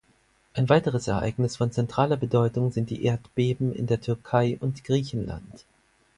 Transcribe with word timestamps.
Ein 0.55 0.67
weiteres 0.67 1.07
Ereignis 1.07 1.57
von 1.57 1.71
zentraler 1.71 2.17
Bedeutung 2.17 2.71
sind 2.71 2.89
die 2.89 3.03
Erdbeben 3.05 3.71
in 3.71 3.85
der 3.85 4.01
Türkei 4.01 4.57
und 4.59 4.83
Griechenland. 4.83 5.63